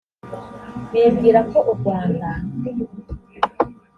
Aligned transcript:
bibwira 0.91 1.39
ko 1.51 1.57
u 1.71 1.73
rwanda 1.77 2.27